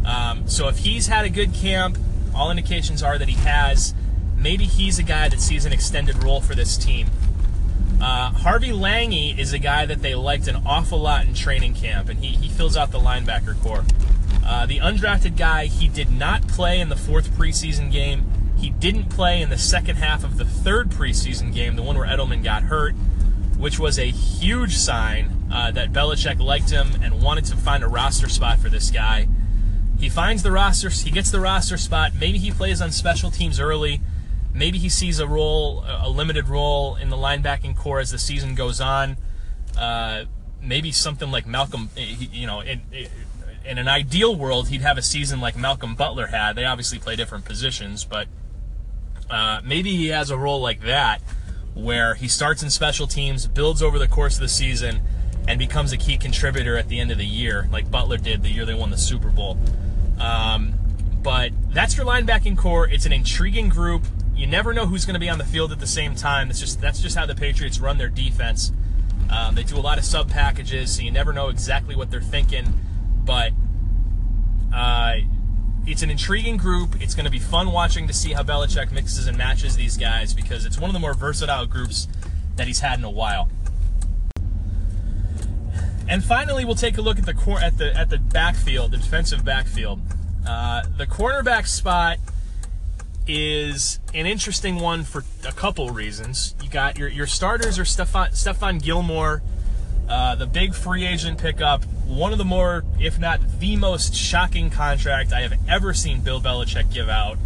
[0.05, 1.97] Um, so if he's had a good camp,
[2.33, 3.93] all indications are that he has.
[4.37, 7.07] Maybe he's a guy that sees an extended role for this team.
[8.01, 12.09] Uh, Harvey Langi is a guy that they liked an awful lot in training camp,
[12.09, 13.83] and he, he fills out the linebacker corps.
[14.45, 18.25] Uh, the undrafted guy, he did not play in the fourth preseason game.
[18.57, 22.07] He didn't play in the second half of the third preseason game, the one where
[22.07, 22.93] Edelman got hurt,
[23.57, 27.87] which was a huge sign uh, that Belichick liked him and wanted to find a
[27.87, 29.27] roster spot for this guy.
[29.99, 32.13] He finds the roster, he gets the roster spot.
[32.17, 33.99] Maybe he plays on special teams early.
[34.53, 38.55] Maybe he sees a role, a limited role in the linebacking corps as the season
[38.55, 39.17] goes on.
[39.77, 40.25] Uh,
[40.61, 42.81] maybe something like Malcolm, eh, you know, in,
[43.65, 46.53] in an ideal world, he'd have a season like Malcolm Butler had.
[46.53, 48.27] They obviously play different positions, but
[49.29, 51.21] uh, maybe he has a role like that
[51.75, 55.01] where he starts in special teams, builds over the course of the season,
[55.47, 58.49] and becomes a key contributor at the end of the year, like Butler did the
[58.49, 59.57] year they won the Super Bowl.
[60.19, 60.73] Um,
[61.23, 62.87] but that's your linebacking corps.
[62.87, 64.03] It's an intriguing group.
[64.39, 66.47] You never know who's going to be on the field at the same time.
[66.47, 68.71] That's just that's just how the Patriots run their defense.
[69.29, 72.21] Um, they do a lot of sub packages, so you never know exactly what they're
[72.21, 72.65] thinking.
[73.25, 73.51] But
[74.73, 75.15] uh,
[75.85, 77.01] it's an intriguing group.
[77.01, 80.33] It's going to be fun watching to see how Belichick mixes and matches these guys
[80.33, 82.07] because it's one of the more versatile groups
[82.55, 83.49] that he's had in a while.
[86.07, 88.97] And finally, we'll take a look at the cor- at the at the backfield, the
[88.97, 89.99] defensive backfield.
[90.47, 92.19] Uh, the cornerback spot
[93.29, 96.55] is an interesting one for a couple reasons.
[96.63, 99.41] You got your your starters are Stephon Stephon Gilmore,
[100.09, 104.71] uh, the big free agent pickup one of the more, if not the most shocking
[104.71, 107.37] contract I have ever seen Bill Belichick give out.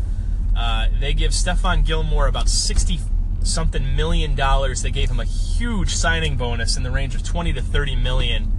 [0.55, 2.99] Uh, they give Stephon Gilmore about 60
[3.43, 4.81] something million dollars.
[4.81, 8.51] They gave him a huge signing bonus in the range of 20 to 30 million,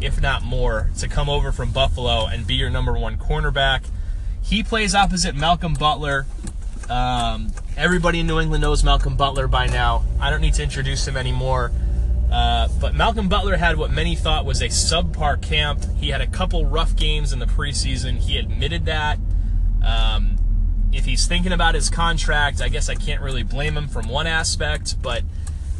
[0.00, 3.84] if not more, to come over from Buffalo and be your number one cornerback.
[4.42, 6.26] He plays opposite Malcolm Butler.
[6.88, 10.04] Um, everybody in New England knows Malcolm Butler by now.
[10.20, 11.72] I don't need to introduce him anymore.
[12.30, 15.84] Uh, but Malcolm Butler had what many thought was a subpar camp.
[15.98, 18.18] He had a couple rough games in the preseason.
[18.18, 19.18] He admitted that.
[19.84, 20.36] Um,
[20.92, 24.26] if he's thinking about his contract, I guess I can't really blame him from one
[24.26, 25.22] aspect, but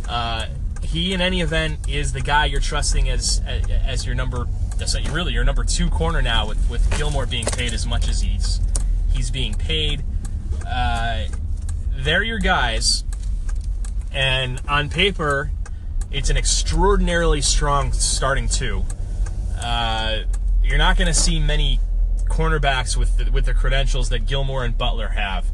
[0.09, 0.47] uh,
[0.83, 4.47] he, in any event, is the guy you're trusting as as your number.
[4.77, 8.21] That's really your number two corner now, with with Gilmore being paid as much as
[8.21, 8.61] he's
[9.13, 10.03] he's being paid.
[10.67, 11.27] Uh,
[11.97, 13.05] they're your guys,
[14.13, 15.51] and on paper,
[16.11, 18.85] it's an extraordinarily strong starting two.
[19.59, 20.21] Uh,
[20.63, 21.81] you're not going to see many
[22.27, 25.47] cornerbacks with the, with the credentials that Gilmore and Butler have.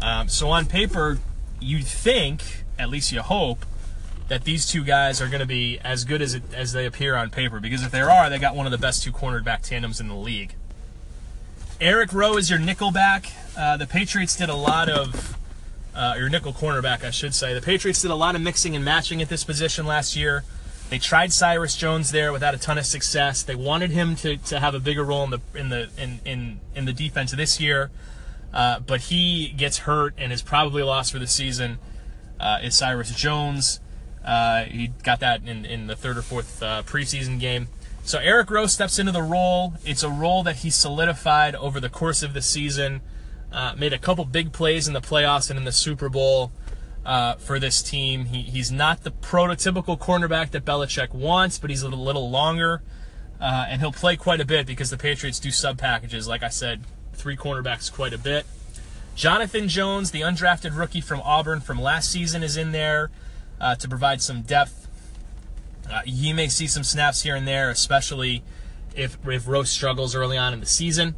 [0.00, 1.18] Um, so on paper,
[1.60, 3.64] you'd think, at least you hope,
[4.28, 7.16] that these two guys are going to be as good as it, as they appear
[7.16, 7.58] on paper.
[7.58, 10.14] Because if they are, they got one of the best two cornerback tandems in the
[10.14, 10.54] league.
[11.80, 13.32] Eric Rowe is your nickel back.
[13.56, 15.38] Uh, the Patriots did a lot of,
[15.94, 17.54] uh, your nickel cornerback, I should say.
[17.54, 20.44] The Patriots did a lot of mixing and matching at this position last year.
[20.90, 23.42] They tried Cyrus Jones there without a ton of success.
[23.42, 26.60] They wanted him to, to have a bigger role in the in the in in,
[26.74, 27.90] in the defense this year,
[28.52, 31.78] uh, but he gets hurt and is probably lost for the season.
[32.38, 33.80] Uh, is Cyrus Jones?
[34.22, 37.68] Uh, he got that in, in the third or fourth uh, preseason game.
[38.04, 39.74] So Eric Rowe steps into the role.
[39.84, 43.02] It's a role that he solidified over the course of the season.
[43.52, 46.52] Uh, made a couple big plays in the playoffs and in the Super Bowl
[47.04, 48.26] uh, for this team.
[48.26, 52.82] He, he's not the prototypical cornerback that Belichick wants, but he's a little, little longer,
[53.40, 56.28] uh, and he'll play quite a bit because the Patriots do sub packages.
[56.28, 58.46] Like I said, three cornerbacks quite a bit.
[59.14, 63.10] Jonathan Jones, the undrafted rookie from Auburn from last season, is in there
[63.60, 64.88] uh, to provide some depth.
[65.90, 68.42] Uh, you may see some snaps here and there, especially
[68.94, 71.14] if if Rose struggles early on in the season.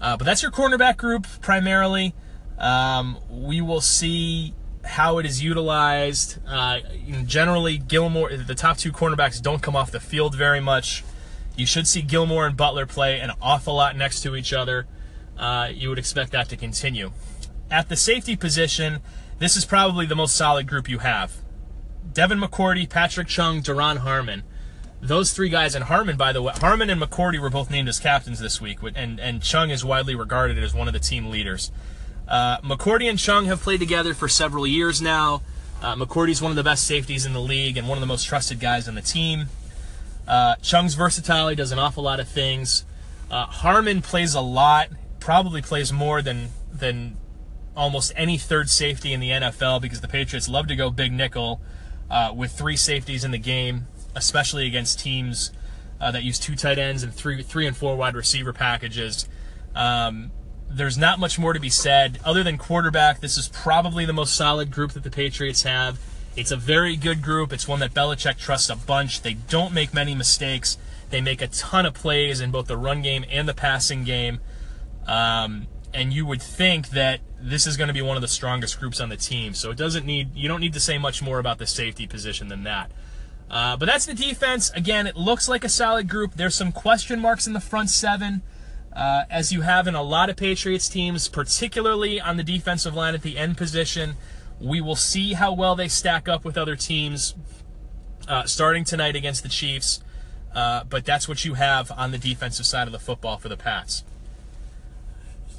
[0.00, 2.14] Uh, but that's your cornerback group primarily.
[2.58, 4.54] Um, we will see
[4.84, 6.38] how it is utilized.
[6.46, 6.80] Uh,
[7.26, 11.04] generally, Gilmore, the top two cornerbacks don't come off the field very much.
[11.56, 14.86] You should see Gilmore and Butler play an awful lot next to each other.
[15.38, 17.12] Uh, you would expect that to continue.
[17.70, 19.00] At the safety position,
[19.38, 21.36] this is probably the most solid group you have.
[22.12, 24.42] Devin McCourty, Patrick Chung, Duron Harmon.
[25.02, 27.98] Those three guys, and Harmon, by the way, Harmon and McCourty were both named as
[27.98, 31.72] captains this week, and, and Chung is widely regarded as one of the team leaders.
[32.28, 35.42] Uh, McCourty and Chung have played together for several years now.
[35.82, 38.26] Uh, McCourty's one of the best safeties in the league and one of the most
[38.26, 39.46] trusted guys on the team.
[40.28, 41.48] Uh, Chung's versatile.
[41.48, 42.84] He does an awful lot of things.
[43.30, 44.88] Uh, Harmon plays a lot,
[45.18, 47.16] probably plays more than than
[47.76, 51.60] almost any third safety in the NFL because the Patriots love to go big nickel
[52.10, 55.52] uh, with three safeties in the game, especially against teams
[56.00, 59.28] uh, that use two tight ends and three three and four wide receiver packages.
[59.74, 60.32] Um,
[60.68, 63.20] there's not much more to be said other than quarterback.
[63.20, 65.98] This is probably the most solid group that the Patriots have.
[66.36, 67.52] It's a very good group.
[67.52, 69.22] It's one that Belichick trusts a bunch.
[69.22, 70.78] They don't make many mistakes.
[71.10, 74.38] They make a ton of plays in both the run game and the passing game.
[75.06, 78.78] Um, and you would think that this is going to be one of the strongest
[78.78, 79.54] groups on the team.
[79.54, 82.48] So it doesn't need you don't need to say much more about the safety position
[82.48, 82.90] than that.
[83.50, 84.70] Uh, but that's the defense.
[84.70, 86.34] Again, it looks like a solid group.
[86.34, 88.42] There's some question marks in the front seven
[88.92, 93.14] uh, as you have in a lot of Patriots teams, particularly on the defensive line
[93.14, 94.16] at the end position.
[94.60, 97.34] We will see how well they stack up with other teams
[98.28, 100.00] uh, starting tonight against the Chiefs.
[100.54, 103.56] Uh, but that's what you have on the defensive side of the football for the
[103.56, 104.04] Pats.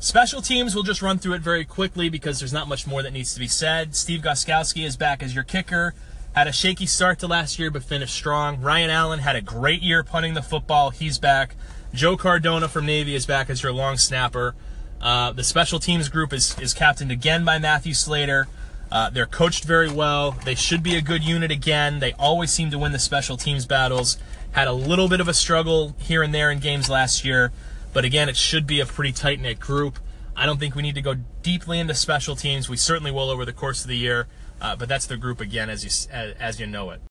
[0.02, 3.14] Special teams, we'll just run through it very quickly because there's not much more that
[3.14, 3.96] needs to be said.
[3.96, 5.94] Steve Gostkowski is back as your kicker.
[6.34, 8.60] Had a shaky start to last year, but finished strong.
[8.62, 10.90] Ryan Allen had a great year punting the football.
[10.90, 11.56] He's back.
[11.94, 14.56] Joe Cardona from Navy is back as your long snapper.
[15.00, 18.48] Uh, the special teams group is, is captained again by Matthew Slater.
[18.92, 20.32] Uh, they're coached very well.
[20.46, 22.00] They should be a good unit again.
[22.00, 24.18] They always seem to win the special teams battles.
[24.54, 27.52] Had a little bit of a struggle here and there in games last year,
[27.94, 30.00] but again, it should be a pretty tight knit group.
[30.36, 32.70] I don't think we need to go deeply into special teams.
[32.70, 34.28] We certainly will over the course of the year,
[34.62, 37.02] uh, but that's the group again as you as, as you know it.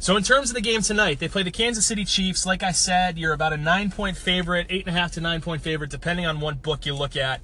[0.00, 2.46] So in terms of the game tonight, they play the Kansas City Chiefs.
[2.46, 5.40] Like I said, you're about a nine point favorite, eight and a half to nine
[5.40, 7.40] point favorite, depending on what book you look at.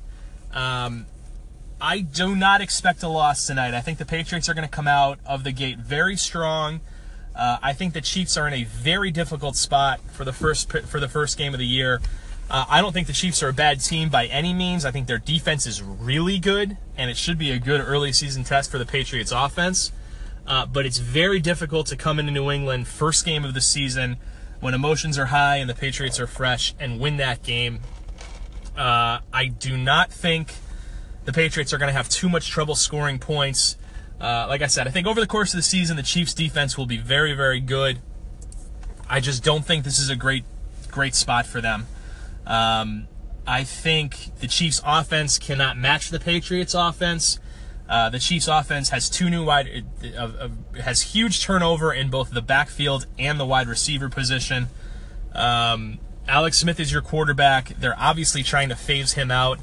[0.52, 1.06] Um,
[1.80, 3.74] I do not expect a loss tonight.
[3.74, 6.80] I think the Patriots are going to come out of the gate very strong.
[7.34, 11.00] Uh, I think the Chiefs are in a very difficult spot for the first for
[11.00, 12.00] the first game of the year.
[12.50, 14.84] Uh, I don't think the Chiefs are a bad team by any means.
[14.84, 18.44] I think their defense is really good, and it should be a good early season
[18.44, 19.92] test for the Patriots offense.
[20.46, 24.18] Uh, but it's very difficult to come into New England first game of the season
[24.60, 27.80] when emotions are high and the Patriots are fresh and win that game.
[28.76, 30.52] Uh, I do not think
[31.24, 33.76] the Patriots are going to have too much trouble scoring points.
[34.24, 36.78] Uh, like I said, I think over the course of the season, the Chiefs' defense
[36.78, 37.98] will be very, very good.
[39.06, 40.44] I just don't think this is a great,
[40.90, 41.86] great spot for them.
[42.46, 43.06] Um,
[43.46, 47.38] I think the Chiefs' offense cannot match the Patriots' offense.
[47.86, 49.84] Uh, the Chiefs' offense has two new wide
[50.16, 50.48] uh,
[50.82, 54.68] has huge turnover in both the backfield and the wide receiver position.
[55.34, 57.78] Um, Alex Smith is your quarterback.
[57.78, 59.58] They're obviously trying to phase him out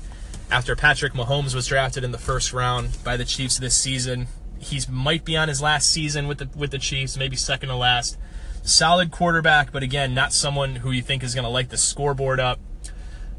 [0.52, 4.28] after Patrick Mahomes was drafted in the first round by the Chiefs this season.
[4.62, 7.76] He might be on his last season with the with the Chiefs, maybe second to
[7.76, 8.18] last.
[8.64, 12.40] Solid quarterback, but again, not someone who you think is going to light the scoreboard
[12.40, 12.60] up.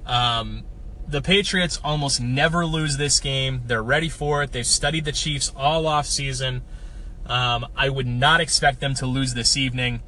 [0.04, 0.64] Um,
[1.06, 3.62] the Patriots almost never lose this game.
[3.66, 4.52] They're ready for it.
[4.52, 6.62] They've studied the Chiefs all off season.
[7.26, 10.02] Um, I would not expect them to lose this evening.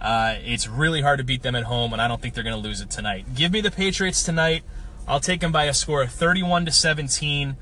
[0.00, 2.60] Uh, it's really hard to beat them at home, and I don't think they're going
[2.60, 3.34] to lose it tonight.
[3.34, 4.62] Give me the Patriots tonight.
[5.06, 7.56] I'll take them by a score of 31 to 17,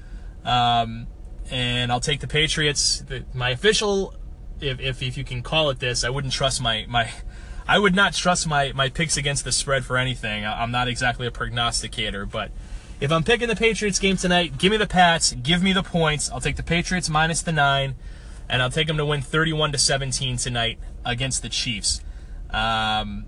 [0.45, 1.07] um,
[1.51, 3.03] and I'll take the Patriots.
[3.35, 4.15] My official,
[4.61, 7.11] if, if if you can call it this, I wouldn't trust my my.
[7.67, 10.47] I would not trust my, my picks against the spread for anything.
[10.47, 12.51] I'm not exactly a prognosticator, but
[12.99, 16.31] if I'm picking the Patriots game tonight, give me the Pats, give me the points.
[16.31, 17.95] I'll take the Patriots minus the nine,
[18.49, 22.01] and I'll take them to win 31 to 17 tonight against the Chiefs.
[22.51, 23.27] Um,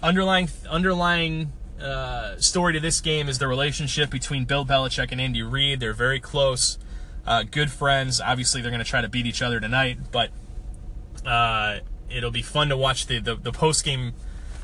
[0.00, 5.42] underlying underlying uh, story to this game is the relationship between Bill Belichick and Andy
[5.42, 5.80] Reid.
[5.80, 6.78] They're very close,
[7.26, 8.20] uh, good friends.
[8.20, 10.30] Obviously, they're going to try to beat each other tonight, but
[11.26, 14.12] uh, it'll be fun to watch the the, the post game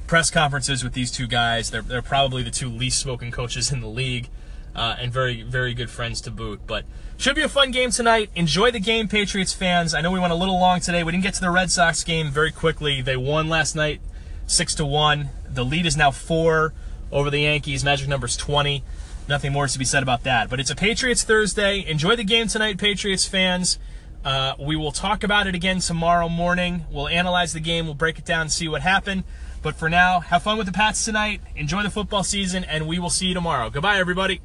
[0.07, 1.71] press conferences with these two guys.
[1.71, 4.29] They're they're probably the two least spoken coaches in the league.
[4.75, 6.61] Uh, and very, very good friends to boot.
[6.67, 6.85] But
[7.17, 8.29] should be a fun game tonight.
[8.35, 9.95] Enjoy the game, Patriots fans.
[9.95, 11.03] I know we went a little long today.
[11.03, 13.01] We didn't get to the Red Sox game very quickly.
[13.01, 14.03] They won last night,
[14.47, 15.31] six to one.
[15.49, 16.75] The lead is now four
[17.11, 17.85] over the Yankees.
[17.85, 18.85] Magic number's 20.
[19.29, 20.49] Nothing more is to be said about that.
[20.49, 21.85] But it's a Patriots Thursday.
[21.87, 23.79] Enjoy the game tonight, Patriots fans.
[24.24, 26.85] Uh, we will talk about it again tomorrow morning.
[26.91, 27.87] We'll analyze the game.
[27.87, 29.24] We'll break it down and see what happened.
[29.62, 31.41] But for now, have fun with the Pats tonight.
[31.57, 33.68] Enjoy the football season, and we will see you tomorrow.
[33.68, 34.41] Goodbye, everybody.